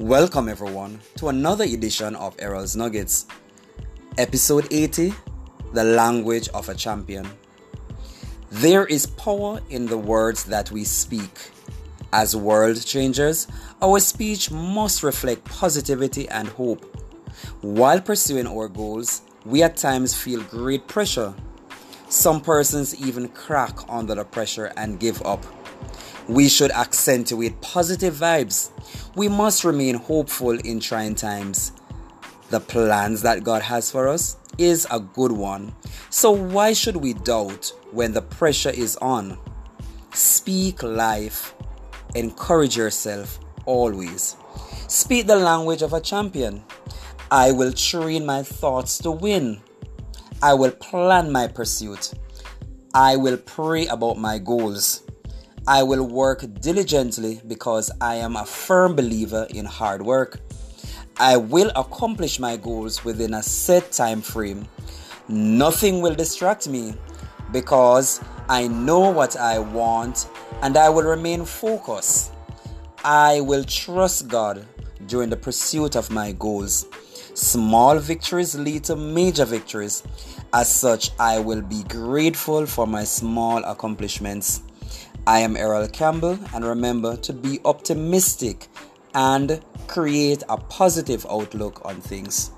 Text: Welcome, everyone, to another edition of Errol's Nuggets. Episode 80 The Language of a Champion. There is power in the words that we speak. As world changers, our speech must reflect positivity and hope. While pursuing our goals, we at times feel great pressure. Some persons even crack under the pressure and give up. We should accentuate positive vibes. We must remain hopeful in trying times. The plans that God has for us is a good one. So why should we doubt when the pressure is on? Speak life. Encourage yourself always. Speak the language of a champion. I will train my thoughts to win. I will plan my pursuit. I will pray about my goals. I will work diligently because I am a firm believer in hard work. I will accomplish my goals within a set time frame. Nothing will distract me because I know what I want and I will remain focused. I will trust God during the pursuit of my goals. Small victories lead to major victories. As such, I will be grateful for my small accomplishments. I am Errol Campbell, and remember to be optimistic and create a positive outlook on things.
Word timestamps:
Welcome, 0.00 0.48
everyone, 0.48 0.98
to 1.18 1.28
another 1.28 1.62
edition 1.62 2.16
of 2.16 2.34
Errol's 2.40 2.74
Nuggets. 2.74 3.26
Episode 4.18 4.66
80 4.72 5.14
The 5.72 5.84
Language 5.84 6.48
of 6.48 6.68
a 6.68 6.74
Champion. 6.74 7.30
There 8.50 8.86
is 8.86 9.06
power 9.06 9.60
in 9.70 9.86
the 9.86 9.96
words 9.96 10.42
that 10.46 10.72
we 10.72 10.82
speak. 10.82 11.52
As 12.12 12.34
world 12.34 12.84
changers, 12.84 13.46
our 13.80 14.00
speech 14.00 14.50
must 14.50 15.04
reflect 15.04 15.44
positivity 15.44 16.28
and 16.28 16.48
hope. 16.48 16.84
While 17.60 18.00
pursuing 18.00 18.48
our 18.48 18.66
goals, 18.66 19.22
we 19.44 19.62
at 19.62 19.76
times 19.76 20.12
feel 20.12 20.42
great 20.42 20.88
pressure. 20.88 21.32
Some 22.14 22.42
persons 22.42 22.94
even 22.94 23.26
crack 23.26 23.76
under 23.88 24.14
the 24.14 24.24
pressure 24.24 24.72
and 24.76 25.00
give 25.00 25.20
up. 25.26 25.44
We 26.28 26.48
should 26.48 26.70
accentuate 26.70 27.60
positive 27.60 28.14
vibes. 28.14 28.70
We 29.16 29.28
must 29.28 29.64
remain 29.64 29.96
hopeful 29.96 30.56
in 30.60 30.78
trying 30.78 31.16
times. 31.16 31.72
The 32.50 32.60
plans 32.60 33.22
that 33.22 33.42
God 33.42 33.62
has 33.62 33.90
for 33.90 34.06
us 34.06 34.36
is 34.58 34.86
a 34.92 35.00
good 35.00 35.32
one. 35.32 35.74
So 36.08 36.30
why 36.30 36.72
should 36.72 36.98
we 36.98 37.14
doubt 37.14 37.72
when 37.90 38.12
the 38.12 38.22
pressure 38.22 38.70
is 38.70 38.94
on? 38.98 39.36
Speak 40.12 40.84
life. 40.84 41.52
Encourage 42.14 42.76
yourself 42.76 43.40
always. 43.66 44.36
Speak 44.86 45.26
the 45.26 45.34
language 45.34 45.82
of 45.82 45.92
a 45.92 46.00
champion. 46.00 46.62
I 47.32 47.50
will 47.50 47.72
train 47.72 48.24
my 48.24 48.44
thoughts 48.44 48.98
to 48.98 49.10
win. 49.10 49.62
I 50.42 50.54
will 50.54 50.72
plan 50.72 51.32
my 51.32 51.48
pursuit. 51.48 52.12
I 52.94 53.16
will 53.16 53.36
pray 53.36 53.86
about 53.86 54.18
my 54.18 54.38
goals. 54.38 55.02
I 55.66 55.82
will 55.82 56.06
work 56.06 56.44
diligently 56.60 57.40
because 57.46 57.90
I 58.00 58.16
am 58.16 58.36
a 58.36 58.44
firm 58.44 58.94
believer 58.94 59.46
in 59.50 59.64
hard 59.64 60.02
work. 60.02 60.40
I 61.18 61.36
will 61.36 61.70
accomplish 61.74 62.38
my 62.38 62.56
goals 62.56 63.04
within 63.04 63.34
a 63.34 63.42
set 63.42 63.92
time 63.92 64.20
frame. 64.20 64.68
Nothing 65.28 66.02
will 66.02 66.14
distract 66.14 66.68
me 66.68 66.94
because 67.52 68.20
I 68.48 68.68
know 68.68 69.10
what 69.10 69.36
I 69.36 69.58
want 69.58 70.28
and 70.62 70.76
I 70.76 70.88
will 70.90 71.04
remain 71.04 71.44
focused. 71.44 72.32
I 73.04 73.40
will 73.40 73.64
trust 73.64 74.28
God 74.28 74.66
during 75.06 75.30
the 75.30 75.36
pursuit 75.36 75.96
of 75.96 76.10
my 76.10 76.32
goals. 76.32 76.86
Small 77.34 77.98
victories 77.98 78.54
lead 78.54 78.84
to 78.84 78.94
major 78.94 79.44
victories. 79.44 80.04
As 80.52 80.72
such, 80.72 81.10
I 81.18 81.40
will 81.40 81.62
be 81.62 81.82
grateful 81.82 82.64
for 82.64 82.86
my 82.86 83.02
small 83.02 83.64
accomplishments. 83.64 84.62
I 85.26 85.40
am 85.40 85.56
Errol 85.56 85.88
Campbell, 85.88 86.38
and 86.54 86.64
remember 86.64 87.16
to 87.16 87.32
be 87.32 87.58
optimistic 87.64 88.68
and 89.16 89.60
create 89.88 90.44
a 90.48 90.56
positive 90.56 91.26
outlook 91.28 91.84
on 91.84 92.00
things. 92.00 92.52